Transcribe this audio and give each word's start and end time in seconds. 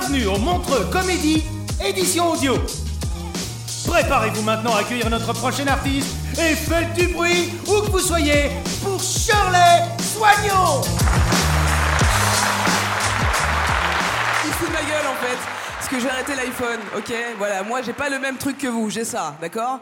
Bienvenue 0.00 0.28
au 0.28 0.38
Montreux 0.38 0.88
Comédie, 0.90 1.44
édition 1.84 2.30
audio. 2.30 2.54
Préparez-vous 3.86 4.40
maintenant 4.40 4.74
à 4.74 4.78
accueillir 4.78 5.10
notre 5.10 5.34
prochain 5.34 5.66
artiste 5.66 6.08
et 6.38 6.54
faites 6.54 6.94
du 6.94 7.08
bruit 7.08 7.50
où 7.66 7.82
que 7.82 7.90
vous 7.90 7.98
soyez 7.98 8.50
pour 8.82 8.98
Shirley 8.98 9.84
Soignot 9.98 10.80
Il 14.42 14.52
fout 14.52 14.68
de 14.68 14.72
ma 14.72 14.80
gueule 14.80 15.06
en 15.06 15.16
fait. 15.22 15.38
Parce 15.76 15.88
que 15.88 16.00
j'ai 16.00 16.08
arrêté 16.08 16.34
l'iPhone, 16.34 16.80
ok? 16.96 17.12
Voilà, 17.36 17.62
moi 17.62 17.82
j'ai 17.82 17.92
pas 17.92 18.08
le 18.08 18.18
même 18.18 18.38
truc 18.38 18.56
que 18.56 18.68
vous, 18.68 18.88
j'ai 18.88 19.04
ça, 19.04 19.36
d'accord? 19.38 19.80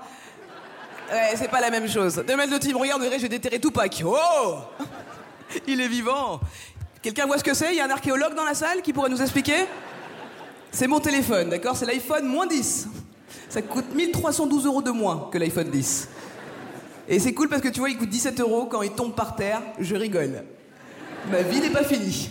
Ouais, 1.13 1.35
c'est 1.37 1.49
pas 1.49 1.61
la 1.61 1.71
même 1.71 1.89
chose. 1.89 2.17
Deux 2.27 2.37
mètres 2.37 2.53
de 2.53 2.59
team, 2.59 2.77
regarde, 2.77 3.05
j'ai 3.19 3.29
déterré 3.29 3.61
Tupac. 3.61 4.03
Oh 4.05 4.57
Il 5.69 5.81
est 5.81 5.89
vivant. 5.89 6.41
Quelqu'un 7.03 7.27
voit 7.27 7.39
ce 7.39 7.45
que 7.45 7.55
c'est? 7.55 7.71
Il 7.71 7.77
y 7.77 7.81
a 7.81 7.85
un 7.85 7.91
archéologue 7.91 8.35
dans 8.35 8.45
la 8.45 8.55
salle 8.55 8.83
qui 8.83 8.93
pourrait 8.93 9.11
nous 9.11 9.23
expliquer? 9.23 9.67
C'est 10.79 10.87
mon 10.87 11.01
téléphone, 11.01 11.49
d'accord? 11.49 11.77
C'est 11.77 11.87
l'iPhone 11.87 12.25
moins 12.25 12.47
10. 12.47 12.87
Ça 13.49 13.63
coûte 13.63 13.93
1312 13.97 14.65
euros 14.65 14.81
de 14.81 14.93
moins 14.93 15.29
que 15.33 15.37
l'iPhone 15.37 15.71
10. 15.71 16.09
Et 17.09 17.19
c'est 17.19 17.35
cool 17.35 17.49
parce 17.49 17.61
que 17.61 17.67
tu 17.67 17.81
vois, 17.81 17.91
il 17.91 17.99
coûte 17.99 18.09
17 18.09 18.39
euros. 18.39 18.67
Quand 18.67 18.83
il 18.83 18.93
tombe 18.93 19.13
par 19.13 19.35
terre, 19.35 19.61
je 19.81 19.97
rigole. 19.97 20.45
Ma 21.33 21.43
vie 21.43 21.59
n'est 21.59 21.71
pas 21.71 21.83
finie. 21.83 22.31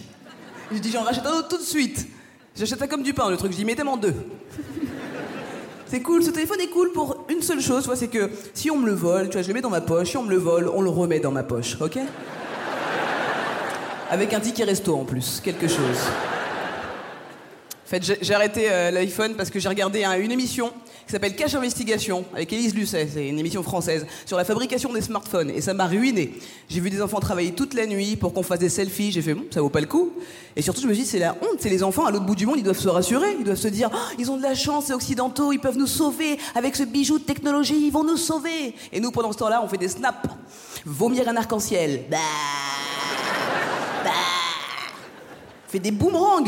Je 0.71 0.77
dis, 0.77 0.89
j'en 0.89 1.03
rachète 1.03 1.25
un 1.25 1.33
autre 1.33 1.49
tout 1.49 1.57
de 1.57 1.61
suite. 1.61 2.07
J'achète 2.55 2.79
ça 2.79 2.87
comme 2.87 3.03
du 3.03 3.13
pain, 3.13 3.29
le 3.29 3.35
truc. 3.35 3.51
Je 3.51 3.57
dis, 3.57 3.65
mettez-moi 3.65 3.97
deux. 3.97 4.15
C'est 5.87 5.99
cool, 5.99 6.23
ce 6.23 6.29
téléphone 6.29 6.61
est 6.61 6.69
cool 6.69 6.93
pour 6.93 7.25
une 7.27 7.41
seule 7.41 7.59
chose, 7.59 7.81
tu 7.81 7.87
vois, 7.87 7.97
c'est 7.97 8.07
que 8.07 8.29
si 8.53 8.71
on 8.71 8.77
me 8.77 8.85
le 8.85 8.93
vole, 8.93 9.27
tu 9.27 9.33
vois, 9.33 9.41
je 9.41 9.49
le 9.49 9.55
mets 9.55 9.61
dans 9.61 9.69
ma 9.69 9.81
poche, 9.81 10.11
si 10.11 10.17
on 10.17 10.23
me 10.23 10.29
le 10.29 10.37
vole, 10.37 10.71
on 10.73 10.81
le 10.81 10.89
remet 10.89 11.19
dans 11.19 11.31
ma 11.31 11.43
poche, 11.43 11.75
ok? 11.81 11.99
Avec 14.09 14.33
un 14.33 14.39
ticket 14.39 14.63
resto 14.63 14.95
en 14.95 15.03
plus, 15.03 15.41
quelque 15.43 15.67
chose. 15.67 15.99
En 17.87 17.89
fait, 17.89 18.17
j'ai 18.21 18.33
arrêté 18.33 18.65
euh, 18.69 18.91
l'iPhone 18.91 19.35
parce 19.35 19.49
que 19.49 19.59
j'ai 19.61 19.69
regardé 19.69 20.03
un- 20.03 20.19
une 20.19 20.31
émission 20.33 20.73
qui 21.05 21.13
s'appelle 21.13 21.37
Cache 21.37 21.55
Investigation 21.55 22.25
avec 22.33 22.51
Élise 22.51 22.75
Lucet, 22.75 23.07
c'est 23.13 23.25
une 23.29 23.39
émission 23.39 23.63
française, 23.63 24.05
sur 24.25 24.35
la 24.35 24.43
fabrication 24.43 24.91
des 24.91 24.99
smartphones 24.99 25.49
et 25.51 25.61
ça 25.61 25.73
m'a 25.73 25.85
ruiné. 25.85 26.33
J'ai 26.69 26.81
vu 26.81 26.89
des 26.89 27.01
enfants 27.01 27.21
travailler 27.21 27.53
toute 27.53 27.73
la 27.75 27.85
nuit 27.85 28.17
pour 28.17 28.33
qu'on 28.33 28.43
fasse 28.43 28.59
des 28.59 28.67
selfies, 28.67 29.13
j'ai 29.13 29.21
fait 29.21 29.33
bon, 29.33 29.45
ça 29.51 29.61
vaut 29.61 29.69
pas 29.69 29.79
le 29.79 29.87
coup. 29.87 30.11
Et 30.57 30.61
surtout, 30.61 30.81
je 30.81 30.87
me 30.87 30.93
suis 30.93 31.03
dit, 31.03 31.09
c'est 31.09 31.17
la 31.19 31.37
honte, 31.41 31.59
c'est 31.59 31.69
les 31.69 31.81
enfants 31.81 32.05
à 32.05 32.11
l'autre 32.11 32.25
bout 32.25 32.35
du 32.35 32.45
monde, 32.45 32.57
ils 32.57 32.63
doivent 32.63 32.77
se 32.77 32.89
rassurer, 32.89 33.37
ils 33.39 33.45
doivent 33.45 33.55
se 33.57 33.69
dire, 33.69 33.89
Ah, 33.93 34.09
ils 34.19 34.29
ont 34.29 34.35
de 34.35 34.43
la 34.43 34.53
chance, 34.53 34.89
les 34.89 34.93
occidentaux, 34.93 35.53
ils 35.53 35.59
peuvent 35.59 35.77
nous 35.77 35.87
sauver 35.87 36.37
avec 36.55 36.75
ce 36.75 36.83
bijou 36.83 37.19
de 37.19 37.23
technologie, 37.23 37.85
ils 37.85 37.91
vont 37.93 38.03
nous 38.03 38.17
sauver. 38.17 38.73
Et 38.91 38.99
nous, 38.99 39.11
pendant 39.11 39.31
ce 39.31 39.37
temps-là, 39.37 39.61
on 39.63 39.69
fait 39.69 39.77
des 39.77 39.87
snaps. 39.87 40.27
Vomir 40.85 41.29
un 41.29 41.37
arc-en-ciel. 41.37 42.03
Bah. 42.11 42.17
Fait 45.67 45.79
des 45.79 45.91
boomerangs. 45.91 46.45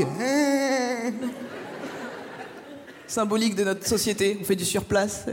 symbolique 3.08 3.56
de 3.56 3.64
notre 3.64 3.86
société. 3.86 4.38
On 4.40 4.46
fait 4.46 4.56
du 4.56 4.66
surplace. 4.66 5.26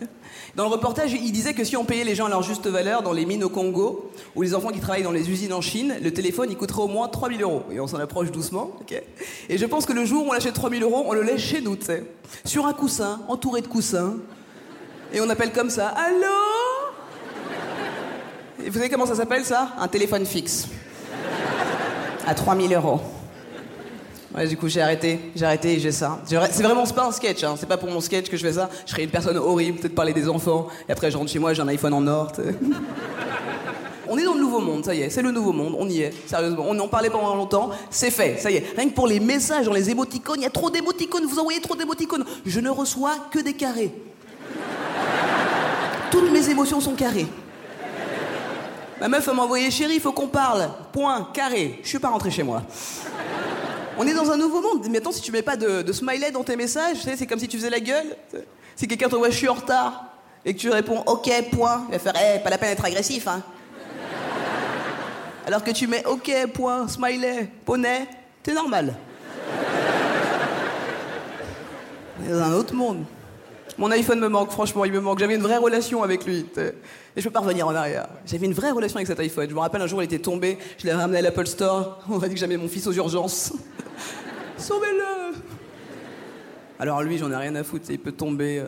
Dans 0.57 0.65
le 0.65 0.71
reportage, 0.71 1.13
il 1.13 1.31
disait 1.33 1.55
que 1.55 1.63
si 1.63 1.77
on 1.77 1.85
payait 1.85 2.05
les 2.05 2.15
gens 2.15 2.27
à 2.27 2.31
leur 2.31 2.43
juste 2.43 2.67
valeur 2.67 3.03
dans 3.03 3.13
les 3.13 3.27
mines 3.27 3.45
au 3.45 3.49
Congo 3.49 4.11
ou 4.35 4.43
les 4.43 4.55
enfants 4.55 4.71
qui 4.71 4.81
travaillent 4.81 5.03
dans 5.03 5.13
les 5.13 5.31
usines 5.31 5.53
en 5.53 5.61
Chine, 5.61 5.95
le 6.03 6.13
téléphone 6.13 6.49
il 6.51 6.57
coûterait 6.57 6.83
au 6.83 6.89
moins 6.89 7.09
3000 7.09 7.43
euros. 7.43 7.63
Et 7.71 7.79
on 7.79 7.87
s'en 7.87 7.99
approche 7.99 8.31
doucement. 8.31 8.73
ok 8.81 9.03
Et 9.49 9.59
je 9.59 9.67
pense 9.67 9.87
que 9.87 9.93
le 9.93 10.05
jour 10.05 10.27
où 10.27 10.31
on 10.31 10.33
achète 10.33 10.55
3000 10.55 10.83
euros, 10.83 11.05
on 11.07 11.13
le 11.13 11.23
laisse 11.23 11.43
chez 11.43 11.61
nous, 11.61 11.77
tu 11.77 11.85
sais. 11.85 12.05
Sur 12.45 12.67
un 12.67 12.73
coussin, 12.73 13.21
entouré 13.29 13.61
de 13.61 13.69
coussins. 13.69 14.17
Et 15.13 15.21
on 15.21 15.29
appelle 15.29 15.53
comme 15.53 15.71
ça 15.71 15.89
Allô? 15.89 16.27
Et 18.65 18.71
vous 18.71 18.75
savez 18.75 18.89
comment 18.89 19.07
ça 19.07 19.15
s'appelle 19.15 19.45
ça? 19.45 19.75
Un 19.79 19.89
téléphone 19.89 20.25
fixe. 20.25 20.67
À 22.27 22.35
3000 22.35 22.73
euros. 22.75 23.01
Du 24.45 24.57
coup, 24.59 24.69
j'ai 24.69 24.83
arrêté. 24.83 25.19
J'ai 25.35 25.47
arrêté 25.47 25.73
et 25.73 25.81
j'ai 25.81 25.93
ça. 25.93 26.21
C'est 26.27 26.63
vraiment, 26.63 26.85
pas 26.85 27.07
un 27.07 27.13
sketch, 27.13 27.43
hein. 27.43 27.55
C'est 27.59 27.67
pas 27.67 27.79
pour 27.79 27.91
mon 27.91 28.01
sketch 28.01 28.29
que 28.29 28.37
je 28.37 28.47
fais 28.47 28.53
ça. 28.53 28.69
Je 28.85 28.91
serais 28.91 29.05
une 29.05 29.11
personne 29.11 29.39
horrible, 29.39 29.79
peut-être 29.79 29.95
parler 29.95 30.13
des 30.13 30.29
enfants. 30.29 30.69
Et 30.89 30.93
après, 30.93 31.11
je 31.11 31.17
rentre 31.17 31.31
chez 31.31 31.39
moi, 31.39 31.55
j'ai 31.55 31.63
un 31.63 31.69
iPhone 31.69 31.95
en 31.95 32.07
or. 32.07 32.33
On 34.09 34.19
est 34.19 34.25
dans 34.25 34.35
le 34.35 34.41
nouveau 34.41 34.61
monde, 34.61 34.85
ça 34.85 34.95
y 34.95 35.03
est, 35.03 35.11
c'est 35.11 35.23
le 35.23 35.33
nouveau 35.33 35.53
monde, 35.53 35.75
on 35.77 35.89
y 35.89 36.03
est, 36.03 36.13
sérieusement. 36.29 36.65
On 36.69 36.79
en 36.79 36.87
parlait 36.87 37.11
pendant 37.11 37.35
longtemps, 37.35 37.71
c'est 37.91 38.13
fait, 38.13 38.39
ça 38.39 38.53
y 38.53 38.57
est. 38.57 38.65
Rien 38.77 38.89
que 38.89 38.95
pour 38.95 39.09
les 39.09 39.19
messages 39.19 39.67
dans 39.67 39.73
les 39.73 39.91
émoticônes, 39.91 40.39
il 40.39 40.45
y 40.45 40.47
a 40.47 40.51
trop 40.51 40.71
d'émoticônes, 40.71 41.25
vous 41.25 41.41
envoyez 41.41 41.61
trop 41.61 41.75
d'émoticônes. 41.75 42.25
Je 42.45 42.61
ne 42.61 42.71
reçois 42.71 43.17
que 43.33 43.41
des 43.41 43.55
carrés. 43.55 43.93
Toutes 46.13 46.31
mes 46.31 46.49
émotions 46.49 46.81
sont 46.81 46.95
carrées. 46.95 47.27
Ma 49.01 49.09
meuf, 49.09 49.27
m'a 49.27 49.43
envoyé 49.43 49.71
chérie, 49.71 49.99
faut 49.99 50.13
qu'on 50.13 50.29
parle. 50.29 50.71
Point, 50.93 51.29
carré. 51.35 51.81
Je 51.83 51.89
suis 51.89 51.99
pas 51.99 52.09
rentré 52.09 52.31
chez 52.31 52.43
moi. 52.43 52.63
On 53.99 54.07
est 54.07 54.15
dans 54.15 54.31
un 54.31 54.37
nouveau 54.37 54.61
monde. 54.61 54.87
Attends, 54.95 55.13
si 55.13 55.23
tu 55.23 55.33
mets 55.33 55.43
pas 55.43 55.57
de, 55.57 55.91
smiley 55.93 56.31
dans 56.31 56.45
tes 56.45 56.57
messages, 56.57 56.99
c'est 57.03 57.27
comme 57.27 57.39
si 57.39 57.49
tu 57.49 57.57
faisais 57.57 57.71
la 57.71 57.81
gueule. 57.81 58.17
Si 58.75 58.87
quelqu'un 58.87 59.09
t'envoie 59.09 59.31
je 59.31 59.37
suis 59.37 59.49
en 59.49 59.55
retard 59.55 60.05
et 60.45 60.55
que 60.55 60.59
tu 60.59 60.69
réponds 60.69 61.03
ok, 61.07 61.31
point, 61.51 61.87
il 61.89 61.93
va 61.93 61.99
faire 61.99 62.13
eh, 62.15 62.39
pas 62.41 62.51
la 62.51 62.59
peine 62.59 62.71
d'être 62.71 62.85
agressif, 62.85 63.27
hein. 63.27 63.43
Alors 65.47 65.63
que 65.63 65.71
tu 65.71 65.87
mets 65.87 66.05
ok, 66.05 66.31
point, 66.53 66.89
smiley, 66.89 67.49
poney, 67.65 68.07
t'es 68.43 68.53
normal. 68.53 68.95
On 72.21 72.27
est 72.27 72.33
dans 72.33 72.43
un 72.43 72.53
autre 72.53 72.75
monde. 72.75 73.05
Mon 73.79 73.91
iPhone 73.91 74.21
me 74.21 74.29
manque, 74.29 74.51
franchement, 74.51 74.85
il 74.85 74.93
me 74.93 75.01
manque. 75.01 75.19
J'avais 75.19 75.35
une 75.37 75.43
vraie 75.43 75.59
relation 75.59 76.03
avec 76.03 76.25
lui. 76.25 76.47
Et 76.57 77.21
je 77.21 77.25
peux 77.25 77.31
pas 77.31 77.41
revenir 77.41 77.67
en 77.67 77.75
arrière. 77.75 78.09
J'avais 78.27 78.47
une 78.47 78.55
vraie 78.55 78.71
relation 78.71 78.97
avec 78.97 79.07
cet 79.07 79.21
iPhone. 79.21 79.49
Je 79.49 79.55
me 79.55 79.61
rappelle 79.61 79.83
un 79.83 79.87
jour, 79.87 80.03
il 80.03 80.07
était 80.07 80.19
tombé, 80.19 80.59
je 80.79 80.87
l'ai 80.87 80.93
ramené 80.93 81.19
à 81.19 81.23
l'Apple 81.23 81.47
Store. 81.47 82.01
On 82.09 82.19
m'a 82.19 82.29
dit 82.29 82.35
que 82.35 82.41
j'avais 82.41 82.57
mon 82.57 82.69
fils 82.69 82.87
aux 82.87 82.93
urgences. 82.93 83.53
Sauvez-le 84.59 85.37
Alors 86.79 87.03
lui, 87.03 87.19
j'en 87.19 87.31
ai 87.31 87.37
rien 87.37 87.55
à 87.55 87.65
foutre, 87.65 87.87
il 87.91 87.99
peut 87.99 88.13
tomber. 88.13 88.59
euh, 88.61 88.67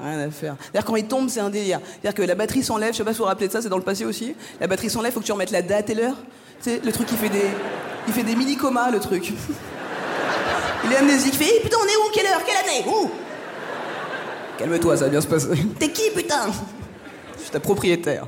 Rien 0.00 0.20
à 0.20 0.30
faire. 0.30 0.54
D'ailleurs, 0.72 0.84
quand 0.84 0.94
il 0.94 1.06
tombe, 1.08 1.28
c'est 1.28 1.40
un 1.40 1.50
délire. 1.50 1.80
C'est-à-dire 1.84 2.14
que 2.14 2.22
la 2.22 2.36
batterie 2.36 2.62
s'enlève, 2.62 2.92
je 2.92 2.98
sais 2.98 3.04
pas 3.04 3.12
si 3.12 3.18
vous 3.18 3.24
vous 3.24 3.28
rappelez 3.28 3.48
de 3.48 3.52
ça, 3.52 3.60
c'est 3.60 3.68
dans 3.68 3.76
le 3.76 3.82
passé 3.82 4.04
aussi. 4.04 4.36
La 4.60 4.68
batterie 4.68 4.88
s'enlève, 4.88 5.12
faut 5.12 5.18
que 5.18 5.24
tu 5.24 5.32
remettes 5.32 5.50
la 5.50 5.62
date 5.62 5.90
et 5.90 5.94
l'heure. 5.94 6.14
Tu 6.62 6.70
sais, 6.70 6.80
le 6.84 6.92
truc, 6.92 7.08
il 7.10 7.18
fait 7.18 7.28
des. 7.28 7.42
Il 8.06 8.12
fait 8.14 8.22
des 8.22 8.36
mini-comas, 8.36 8.90
le 8.92 9.00
truc. 9.00 9.32
Il 10.84 10.90
est 10.92 10.96
amnésique, 10.96 11.34
il 11.34 11.44
fait 11.44 11.52
Eh, 11.58 11.62
putain, 11.62 11.76
on 11.78 11.84
est 11.86 11.96
où? 11.96 12.10
Quelle 12.14 12.24
heure? 12.26 12.40
Quelle 12.46 12.56
année? 12.56 12.84
Où? 12.88 13.10
Calme-toi, 14.56 14.96
ça 14.96 15.04
va 15.04 15.10
bien 15.10 15.20
se 15.20 15.26
passer. 15.26 15.48
T'es 15.78 15.90
qui, 15.90 16.10
putain? 16.16 16.46
Je 17.36 17.42
suis 17.42 17.50
ta 17.50 17.60
propriétaire. 17.60 18.26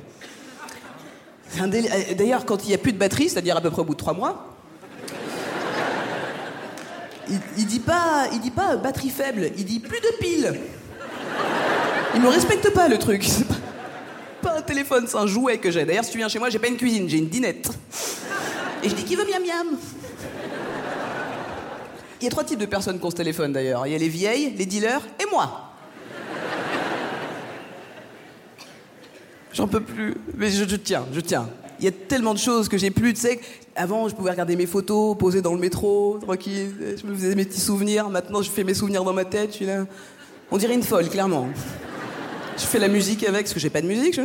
Euh, 1.61 2.15
D'ailleurs, 2.15 2.45
quand 2.45 2.63
il 2.65 2.69
n'y 2.69 2.75
a 2.75 2.79
plus 2.79 2.93
de 2.93 2.99
batterie, 2.99 3.31
c'est-à-dire 3.31 3.57
à 3.57 3.61
peu 3.63 3.71
près 3.71 3.81
au 3.81 3.85
bout 3.87 3.95
de 3.95 3.99
trois 3.99 4.13
mois, 4.13 4.52
il, 7.29 7.67
dit 7.67 7.81
pas, 7.81 8.27
il 8.33 8.41
dit 8.41 8.51
pas 8.51 8.77
batterie 8.77 9.11
faible, 9.11 9.51
il 9.57 9.65
dit 9.65 9.81
plus 9.81 10.01
de 10.01 10.17
piles. 10.19 10.61
Il 12.15 12.21
me 12.21 12.29
respecte 12.29 12.71
pas 12.71 12.89
le 12.89 12.99
truc. 12.99 13.25
Pas, 14.43 14.51
pas 14.51 14.59
un 14.59 14.63
téléphone, 14.63 15.07
c'est 15.07 15.17
un 15.17 15.27
jouet 15.27 15.59
que 15.59 15.71
j'ai. 15.71 15.85
D'ailleurs, 15.85 16.05
si 16.05 16.11
tu 16.11 16.19
viens 16.19 16.29
chez 16.29 16.39
moi, 16.39 16.51
j'ai 16.51 16.59
pas 16.59 16.69
une 16.69 16.77
cuisine, 16.77 17.09
j'ai 17.09 17.19
une 17.19 17.29
dinette. 17.29 17.71
Et 18.83 18.89
je 18.89 18.95
dis 18.95 19.05
qui 19.05 19.17
veut 19.17 19.25
miam 19.25 19.43
miam? 19.43 19.79
Il 22.21 22.25
y 22.25 22.27
a 22.27 22.31
trois 22.31 22.45
types 22.45 22.59
de 22.59 22.67
personnes 22.67 22.99
qui 22.99 23.05
ont 23.05 23.11
ce 23.11 23.17
téléphone 23.17 23.53
d'ailleurs. 23.53 23.87
Il 23.87 23.93
y 23.93 23.97
a 23.97 23.99
les 23.99 24.09
vieilles, 24.09 24.55
les 24.57 24.67
dealers 24.67 25.03
et 25.21 25.27
moi. 25.31 25.73
J'en 29.53 29.69
peux 29.69 29.81
plus. 29.81 30.15
Mais 30.37 30.51
je, 30.51 30.69
je 30.69 30.77
tiens, 30.77 31.05
je 31.13 31.21
tiens. 31.21 31.49
Il 31.83 31.87
y 31.87 31.89
a 31.89 31.91
tellement 31.91 32.33
de 32.33 32.39
choses 32.39 32.69
que 32.69 32.79
j'ai 32.79 32.93
plus, 32.93 33.13
tu 33.13 33.23
sais. 33.23 33.41
Avant, 33.75 34.09
je 34.09 34.15
pouvais 34.15 34.31
regarder 34.31 34.55
mes 34.55 34.67
photos, 34.67 35.19
poser 35.19 35.43
dans 35.43 35.53
le 35.53 35.59
métro, 35.59 36.17
tranquille. 36.23 36.73
Je 36.97 37.05
me 37.05 37.13
faisais 37.13 37.35
mes 37.35 37.45
petits 37.45 37.61
souvenirs. 37.61 38.09
Maintenant, 38.09 38.41
je 38.41 38.49
fais 38.49 38.63
mes 38.63 38.73
souvenirs 38.73 39.03
dans 39.03 39.13
ma 39.13 39.25
tête. 39.25 39.59
On 40.53 40.59
dirait 40.59 40.75
une 40.75 40.85
folle, 40.85 41.09
clairement. 41.09 41.49
Je 42.57 42.63
fais 42.63 42.79
la 42.79 42.87
musique 42.87 43.25
avec, 43.25 43.47
parce 43.47 43.53
que 43.53 43.59
j'ai 43.59 43.69
pas 43.69 43.81
de 43.81 43.89
musique. 43.89 44.21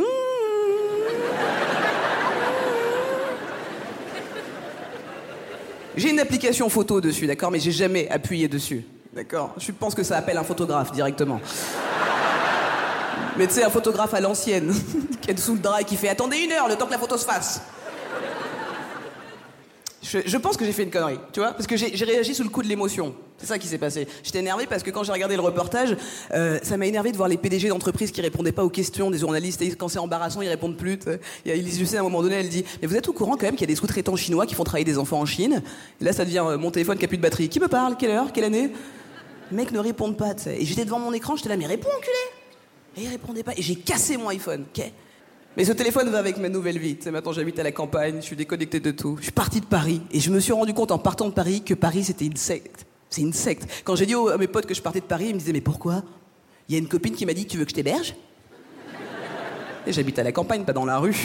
J'ai 5.96 6.12
une 6.12 6.20
application 6.20 6.70
photo 6.70 7.02
dessus, 7.02 7.26
d'accord, 7.26 7.50
mais 7.50 7.60
j'ai 7.60 7.72
jamais 7.72 8.08
appuyé 8.10 8.48
dessus. 8.48 8.84
D'accord 9.16 9.56
Je 9.58 9.72
pense 9.72 9.96
que 9.96 10.04
ça 10.04 10.18
appelle 10.18 10.38
un 10.38 10.44
photographe 10.44 10.92
directement. 10.92 11.42
Mais 13.38 13.48
tu 13.48 13.54
sais, 13.54 13.64
un 13.64 13.70
photographe 13.70 14.14
à 14.14 14.20
l'ancienne, 14.20 14.74
qui 15.22 15.32
est 15.32 15.40
sous 15.40 15.54
le 15.54 15.60
drap 15.60 15.82
et 15.82 15.84
qui 15.84 15.96
fait 15.96 16.10
Attendez 16.10 16.38
une 16.38 16.52
heure, 16.52 16.68
le 16.68 16.76
temps 16.76 16.88
que 16.88 16.92
la 16.92 16.98
photo 16.98 17.18
se 17.18 17.26
fasse. 17.26 17.62
Je, 20.02 20.38
pense 20.38 20.56
que 20.56 20.64
j'ai 20.64 20.72
fait 20.72 20.84
une 20.84 20.90
connerie, 20.90 21.20
tu 21.34 21.42
vois, 21.42 21.52
parce 21.52 21.68
que 21.68 21.76
j'ai 21.76 22.06
réagi 22.06 22.34
sous 22.34 22.44
le 22.44 22.50
coup 22.50 22.64
de 22.64 22.68
l'émotion. 22.68 23.14
C'est 23.38 23.46
ça 23.46 23.60
qui 23.60 23.68
s'est 23.68 23.78
passé. 23.78 24.08
J'étais 24.24 24.40
énervé 24.40 24.66
parce 24.66 24.82
que 24.82 24.90
quand 24.90 25.04
j'ai 25.04 25.12
regardé 25.12 25.36
le 25.36 25.42
reportage, 25.42 25.98
euh, 26.34 26.60
ça 26.64 26.78
m'a 26.78 26.88
énervé 26.88 27.12
de 27.12 27.18
voir 27.18 27.28
les 27.28 27.38
PDG 27.38 27.68
d'entreprises 27.68 28.12
qui 28.12 28.22
répondaient 28.22 28.54
pas 28.54 28.64
aux 28.64 28.70
questions 28.70 29.12
des 29.12 29.18
journalistes. 29.18 29.62
Et 29.62 29.70
quand 29.72 29.90
c'est 29.90 30.00
embarrassant, 30.00 30.42
ils 30.42 30.48
répondent 30.48 30.78
plus. 30.78 30.98
Il 31.46 31.50
y 31.50 31.52
a 31.52 31.56
Elise 31.56 31.80
Lucet, 31.80 31.98
à 31.98 32.00
un 32.00 32.04
moment 32.04 32.24
donné, 32.24 32.36
elle 32.36 32.50
dit 32.50 32.64
Mais 32.82 32.88
vous 32.88 32.96
êtes 32.96 33.08
au 33.10 33.14
courant 33.14 33.34
quand 33.34 33.44
même 33.44 33.56
qu'il 33.56 33.62
y 33.62 33.72
a 33.72 33.74
des 33.74 33.76
sous-traitants 33.76 34.16
chinois 34.16 34.46
qui 34.46 34.56
font 34.56 34.64
travailler 34.64 34.86
des 34.86 34.98
enfants 34.98 35.20
en 35.20 35.26
Chine? 35.26 35.62
Là, 36.00 36.14
ça 36.14 36.24
devient 36.24 36.44
euh, 36.48 36.58
mon 36.58 36.72
téléphone 36.72 36.98
qui 36.98 37.06
a 37.06 37.08
plus 37.08 37.18
de 37.18 37.22
batterie. 37.22 37.50
Qui 37.50 37.60
me 37.60 37.68
parle? 37.68 37.98
Quelle 37.98 38.12
heure? 38.12 38.32
Quelle 38.32 38.46
année? 38.46 38.72
Mecs 39.52 39.72
ne 39.72 39.80
répondent 39.80 40.18
pas, 40.18 40.34
tu 40.34 40.44
sais. 40.44 40.62
Et 40.62 40.66
j'étais 40.66 40.86
devant 40.86 41.00
mon 41.00 41.12
écran, 41.12 41.36
j'étais 41.36 41.50
là 41.50 41.58
Mais 41.58 41.68
réponds, 41.68 41.90
enculé 41.96 42.37
Et 42.98 43.04
il 43.04 43.10
répondait 43.10 43.44
pas. 43.44 43.54
Et 43.56 43.62
j'ai 43.62 43.76
cassé 43.76 44.18
mon 44.18 44.30
iPhone, 44.30 44.66
mais 45.56 45.66
ce 45.66 45.72
téléphone 45.72 46.10
va 46.10 46.20
avec 46.20 46.38
ma 46.38 46.50
nouvelle 46.50 46.78
vie. 46.78 46.98
Sais, 47.00 47.10
maintenant 47.10 47.32
j'habite 47.32 47.58
à 47.58 47.64
la 47.64 47.72
campagne, 47.72 48.18
je 48.18 48.26
suis 48.26 48.36
déconnecté 48.36 48.80
de 48.80 48.92
tout. 48.92 49.18
Je 49.18 49.24
suis 49.24 49.32
parti 49.32 49.60
de 49.60 49.66
Paris 49.66 50.04
et 50.12 50.20
je 50.20 50.30
me 50.30 50.40
suis 50.40 50.54
rendu 50.54 50.72
compte 50.72 50.92
en 50.92 51.00
partant 51.00 51.26
de 51.26 51.34
Paris 51.34 51.64
que 51.64 51.74
Paris 51.74 52.04
c'était 52.04 52.26
une 52.26 52.38
secte. 52.38 52.86
C'est 53.10 53.22
une 53.22 53.34
secte. 53.34 53.68
Quand 53.84 53.96
j'ai 53.96 54.06
dit 54.06 54.14
à 54.14 54.38
mes 54.38 54.48
potes 54.48 54.68
que 54.68 54.76
je 54.76 54.82
partais 54.84 55.00
de 55.00 55.06
Paris, 55.06 55.28
ils 55.30 55.34
me 55.34 55.40
disaient 55.40 55.54
mais 55.54 55.62
pourquoi? 55.62 56.04
Il 56.70 56.74
y 56.74 56.76
a 56.76 56.80
une 56.80 56.88
copine 56.88 57.16
qui 57.16 57.26
m'a 57.26 57.34
dit 57.34 57.48
tu 57.48 57.58
veux 57.58 57.64
que 57.64 57.72
je 57.72 57.76
t'héberge? 57.76 58.16
Et 59.88 59.94
j'habite 59.94 60.20
à 60.20 60.24
la 60.24 60.32
campagne, 60.32 60.64
pas 60.64 60.74
dans 60.74 60.86
la 60.86 61.00
rue. 61.00 61.18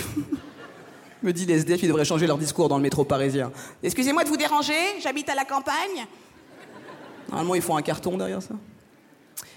me 1.23 1.33
dit 1.35 1.45
les 1.45 1.59
SDF 1.59 1.83
ils 1.83 1.89
devraient 1.89 2.07
changer 2.07 2.27
leur 2.27 2.39
discours 2.39 2.71
dans 2.71 2.79
le 2.79 2.83
métro 2.83 3.05
parisien. 3.05 3.53
Excusez-moi 3.83 4.25
de 4.25 4.31
vous 4.31 4.39
déranger, 4.39 4.73
j'habite 5.03 5.29
à 5.29 5.35
la 5.35 5.45
campagne. 5.45 6.07
Normalement 7.29 7.55
ils 7.55 7.63
font 7.63 7.77
un 7.77 7.83
carton 7.83 8.17
derrière 8.17 8.41
ça. 8.41 8.55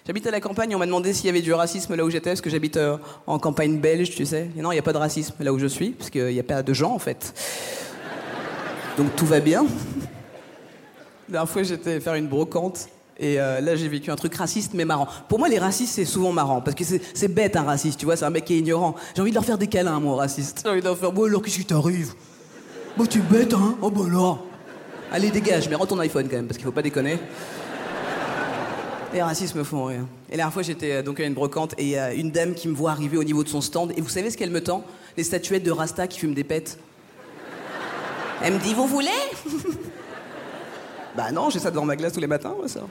J'habite 0.06 0.28
à 0.28 0.32
la 0.32 0.40
campagne, 0.40 0.76
on 0.76 0.78
m'a 0.78 0.86
demandé 0.86 1.14
s'il 1.14 1.26
y 1.26 1.30
avait 1.30 1.42
du 1.42 1.52
racisme 1.52 1.96
là 1.96 2.06
où 2.06 2.12
j'étais, 2.12 2.30
parce 2.30 2.42
que 2.42 2.52
j'habite 2.52 2.78
euh, 2.78 2.98
en 3.26 3.40
campagne 3.40 3.80
belge, 3.80 4.12
tu 4.12 4.24
sais. 4.24 4.52
Non, 4.56 4.72
il 4.72 4.76
n'y 4.76 4.80
a 4.80 4.84
pas 4.84 4.94
de 4.94 5.00
racisme 5.00 5.34
là 5.40 5.52
où 5.52 5.58
je 5.58 5.66
suis, 5.66 5.92
parce 5.92 6.12
qu'il 6.12 6.28
n'y 6.28 6.40
a 6.40 6.44
pas 6.44 6.62
de 6.62 6.74
gens 6.74 6.94
en 6.94 7.00
fait. 7.00 7.34
Donc 9.00 9.16
tout 9.16 9.26
va 9.26 9.40
bien. 9.40 9.64
La 9.64 11.32
dernière 11.32 11.50
fois, 11.50 11.64
j'étais 11.64 12.00
faire 12.00 12.14
une 12.14 12.28
brocante. 12.28 12.88
Et 13.18 13.40
euh, 13.40 13.62
là, 13.62 13.76
j'ai 13.76 13.88
vécu 13.88 14.12
un 14.12 14.16
truc 14.16 14.36
raciste 14.36 14.74
mais 14.76 14.86
marrant. 14.86 15.08
Pour 15.28 15.40
moi, 15.40 15.50
les 15.50 15.58
racistes, 15.58 15.96
c'est 15.96 16.06
souvent 16.06 16.32
marrant. 16.32 16.62
Parce 16.62 16.76
que 16.76 16.84
c'est 16.84 17.28
bête, 17.28 17.56
un 17.56 17.64
raciste, 17.64 18.00
tu 18.00 18.06
vois. 18.06 18.16
C'est 18.16 18.26
un 18.26 18.30
mec 18.30 18.46
qui 18.46 18.54
est 18.54 18.60
ignorant. 18.60 18.94
J'ai 19.16 19.22
envie 19.24 19.32
de 19.32 19.36
leur 19.36 19.46
faire 19.46 19.58
des 19.58 19.68
câlins, 19.68 20.00
moi, 20.00 20.14
aux 20.14 20.18
racistes. 20.18 20.62
J'ai 20.64 20.70
envie 20.70 20.82
de 20.82 20.86
leur 20.86 20.98
faire, 20.98 21.12
bon, 21.14 21.24
alors, 21.24 21.42
qu'est-ce 21.42 21.58
qui 21.58 21.66
t'arrive? 21.66 22.14
Bah, 22.96 23.06
tu 23.10 23.20
es 23.20 23.22
bête, 23.22 23.54
hein? 23.56 23.76
Oh, 23.82 23.90
bah, 23.90 24.04
là. 24.08 24.36
Allez, 25.12 25.32
dégage, 25.32 25.68
mais 25.68 25.76
rends 25.76 25.88
ton 25.88 25.98
iPhone 26.00 26.28
quand 26.30 26.36
même, 26.36 26.46
parce 26.46 26.58
qu'il 26.58 26.66
faut 26.66 26.72
pas 26.72 26.84
déconner. 26.84 27.18
Les 29.16 29.22
racistes 29.22 29.56
me 29.56 29.64
font 29.64 29.86
rire. 29.86 30.06
Et 30.28 30.32
la 30.32 30.38
dernière 30.40 30.54
fois, 30.54 30.62
j'étais 30.62 30.92
euh, 30.92 31.02
donc 31.02 31.22
à 31.22 31.24
une 31.24 31.34
brocante 31.34 31.74
et 31.78 31.84
il 31.84 31.88
y 31.88 31.96
a 31.96 32.14
une 32.14 32.32
dame 32.32 32.54
qui 32.54 32.68
me 32.68 32.76
voit 32.76 32.92
arriver 32.92 33.16
au 33.16 33.24
niveau 33.24 33.46
de 33.46 33.48
son 33.48 33.62
stand. 33.62 33.94
Et 33.96 34.02
vous 34.02 34.10
savez 34.10 34.30
ce 34.30 34.36
qu'elle 34.36 34.52
me 34.52 34.62
tend? 34.62 34.84
Les 35.16 35.24
statuettes 35.24 35.64
de 35.64 35.72
Rasta 35.72 36.06
qui 36.10 36.20
fument 36.20 36.34
des 36.34 36.44
pètes. 36.44 36.78
Elle 38.44 38.56
me 38.56 38.60
dit 38.60 38.74
Vous 38.74 38.88
voulez? 38.88 39.08
Bah 41.16 41.32
non, 41.32 41.50
j'ai 41.50 41.60
ça 41.60 41.72
devant 41.72 41.86
ma 41.86 41.96
glace 41.96 42.12
tous 42.12 42.20
les 42.20 42.28
matins, 42.28 42.54
moi, 42.58 42.68
ça. 42.68 42.82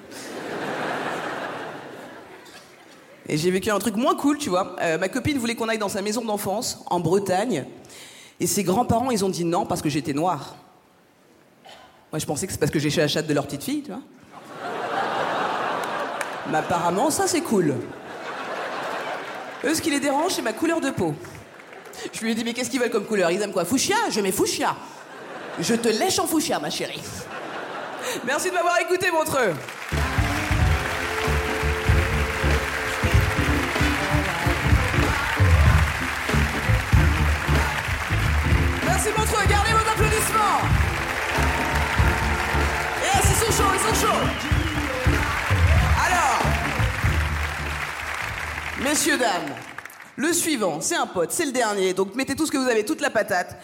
Et 3.29 3.37
j'ai 3.37 3.50
vécu 3.50 3.71
un 3.71 3.79
truc 3.79 3.97
moins 3.97 4.15
cool, 4.15 4.38
tu 4.38 4.49
vois. 4.49 4.76
Euh, 4.81 4.97
ma 4.97 5.11
copine 5.11 5.37
voulait 5.37 5.55
qu'on 5.55 5.69
aille 5.69 5.76
dans 5.76 5.91
sa 5.91 6.00
maison 6.00 6.25
d'enfance, 6.25 6.82
en 6.87 7.00
Bretagne. 7.00 7.67
Et 8.41 8.47
ses 8.47 8.65
grands-parents, 8.65 9.11
ils 9.11 9.26
ont 9.26 9.29
dit 9.29 9.44
non 9.44 9.67
parce 9.67 9.82
que 9.82 9.91
j'étais 9.91 10.15
noire. 10.15 10.56
Moi, 12.11 12.19
je 12.19 12.25
pensais 12.25 12.47
que 12.47 12.53
c'est 12.55 12.59
parce 12.59 12.73
que 12.73 12.79
j'ai 12.79 12.88
la 12.88 13.09
chatte 13.09 13.26
de 13.26 13.35
leur 13.35 13.44
petite 13.44 13.65
fille, 13.65 13.82
tu 13.82 13.91
vois. 13.91 14.00
Mais 16.50 16.58
apparemment, 16.58 17.11
ça, 17.11 17.26
c'est 17.26 17.41
cool. 17.41 17.75
Eux, 19.64 19.75
ce 19.75 19.81
qui 19.81 19.91
les 19.91 20.00
dérange, 20.00 20.32
c'est 20.32 20.43
ma 20.43 20.52
couleur 20.52 20.81
de 20.81 20.91
peau. 20.91 21.14
Je 22.12 22.20
lui 22.20 22.32
ai 22.32 22.35
dit, 22.35 22.44
mais 22.44 22.52
qu'est-ce 22.52 22.69
qu'ils 22.69 22.81
veulent 22.81 22.91
comme 22.91 23.06
couleur? 23.06 23.31
Ils 23.31 23.41
aiment 23.41 23.52
quoi? 23.52 23.64
Fuchsia? 23.64 23.96
Je 24.11 24.20
mets 24.20 24.32
fuchsia. 24.32 24.76
Je 25.58 25.75
te 25.75 25.88
lèche 25.88 26.19
en 26.19 26.26
fuchsia, 26.26 26.58
ma 26.58 26.69
chérie. 26.69 27.00
Merci 28.25 28.50
de 28.50 28.55
m'avoir 28.55 28.79
écouté, 28.81 29.11
Montreux. 29.11 29.55
Merci, 38.85 39.08
Montreux. 39.17 39.47
Gardez 39.49 39.73
vos 39.73 39.90
applaudissements. 39.90 40.61
Yes, 43.02 43.25
ils 43.31 43.37
sont 43.37 43.62
chauds, 43.62 43.73
ils 43.75 43.94
sont 43.94 44.06
chauds. 44.06 44.53
Messieurs, 48.84 49.16
dames, 49.16 49.54
le 50.16 50.32
suivant, 50.34 50.81
c'est 50.82 50.94
un 50.94 51.06
pote, 51.06 51.32
c'est 51.32 51.46
le 51.46 51.52
dernier, 51.52 51.94
donc 51.94 52.14
mettez 52.14 52.36
tout 52.36 52.44
ce 52.44 52.52
que 52.52 52.58
vous 52.58 52.69
avez, 52.69 52.84
toute 52.84 53.00
la 53.00 53.08
patate. 53.08 53.56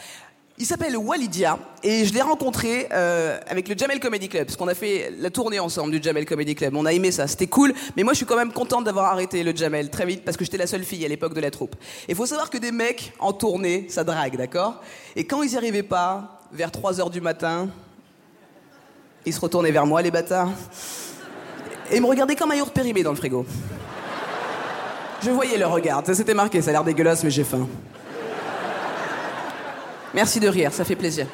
Il 0.56 0.64
s'appelle 0.64 0.96
Walidia 0.96 1.58
et 1.82 2.06
je 2.06 2.14
l'ai 2.14 2.22
rencontré 2.22 2.88
euh, 2.92 3.38
avec 3.46 3.68
le 3.68 3.76
Jamel 3.76 4.00
Comedy 4.00 4.28
Club 4.28 4.46
parce 4.46 4.56
qu'on 4.56 4.68
a 4.68 4.74
fait 4.74 5.12
la 5.18 5.30
tournée 5.30 5.60
ensemble 5.60 5.92
du 5.92 6.02
Jamel 6.02 6.24
Comedy 6.26 6.54
Club. 6.54 6.74
On 6.74 6.84
a 6.84 6.92
aimé 6.92 7.12
ça, 7.12 7.26
c'était 7.26 7.46
cool. 7.46 7.72
Mais 7.96 8.02
moi, 8.02 8.12
je 8.12 8.18
suis 8.18 8.26
quand 8.26 8.36
même 8.36 8.52
contente 8.52 8.84
d'avoir 8.84 9.06
arrêté 9.06 9.42
le 9.42 9.56
Jamel 9.56 9.88
très 9.88 10.04
vite 10.04 10.22
parce 10.22 10.36
que 10.36 10.44
j'étais 10.44 10.58
la 10.58 10.66
seule 10.66 10.84
fille 10.84 11.04
à 11.04 11.08
l'époque 11.08 11.32
de 11.32 11.40
la 11.40 11.50
troupe. 11.50 11.76
Et 12.08 12.14
faut 12.14 12.26
savoir 12.26 12.50
que 12.50 12.58
des 12.58 12.72
mecs 12.72 13.14
en 13.20 13.32
tournée, 13.32 13.86
ça 13.88 14.04
drague, 14.04 14.36
d'accord? 14.36 14.82
Et 15.16 15.24
quand 15.24 15.42
ils 15.42 15.50
n'y 15.50 15.56
arrivaient 15.56 15.82
pas, 15.82 16.40
vers 16.52 16.70
3 16.70 17.00
heures 17.00 17.10
du 17.10 17.22
matin, 17.22 17.68
ils 19.24 19.32
se 19.32 19.40
retournaient 19.40 19.72
vers 19.72 19.86
moi, 19.86 20.02
les 20.02 20.10
bâtards, 20.10 20.50
et 21.90 21.96
ils 21.96 22.02
me 22.02 22.06
regardaient 22.06 22.36
comme 22.36 22.50
un 22.50 22.56
yaourt 22.56 22.72
périmé 22.72 23.02
dans 23.02 23.10
le 23.10 23.16
frigo. 23.16 23.46
Je 25.22 25.30
voyais 25.30 25.58
leur 25.58 25.72
regard, 25.72 26.02
ça 26.04 26.14
s'était 26.14 26.34
marqué, 26.34 26.62
ça 26.62 26.70
a 26.70 26.72
l'air 26.72 26.84
dégueulasse, 26.84 27.22
mais 27.24 27.30
j'ai 27.30 27.44
faim. 27.44 27.68
Merci 30.14 30.40
de 30.40 30.48
rire, 30.48 30.72
ça 30.72 30.84
fait 30.84 30.96
plaisir. 30.96 31.26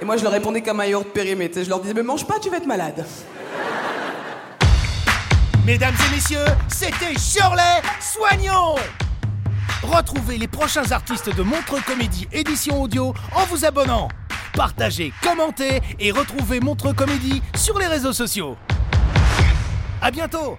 Et 0.00 0.04
moi, 0.04 0.16
je 0.16 0.22
leur 0.22 0.32
répondais 0.32 0.60
comme 0.60 0.80
un 0.80 0.84
yaourt 0.86 1.08
périmé. 1.08 1.50
Je 1.54 1.68
leur 1.68 1.80
disais, 1.80 1.94
mais 1.94 2.02
mange 2.02 2.26
pas, 2.26 2.38
tu 2.38 2.50
vas 2.50 2.58
être 2.58 2.66
malade. 2.66 3.04
Mesdames 5.64 5.94
et 5.94 6.14
messieurs, 6.14 6.44
c'était 6.68 7.18
Shirley 7.18 7.80
Soignons 7.98 8.74
Retrouvez 9.82 10.36
les 10.36 10.48
prochains 10.48 10.90
artistes 10.92 11.34
de 11.34 11.42
Montreux 11.42 11.80
Comédie 11.86 12.28
édition 12.32 12.82
audio 12.82 13.14
en 13.34 13.44
vous 13.46 13.64
abonnant. 13.64 14.08
Partagez, 14.54 15.12
commentez 15.22 15.80
et 15.98 16.10
retrouvez 16.10 16.60
Montreux 16.60 16.92
Comédie 16.92 17.42
sur 17.56 17.78
les 17.78 17.86
réseaux 17.86 18.12
sociaux. 18.12 18.56
À 20.02 20.10
bientôt 20.10 20.58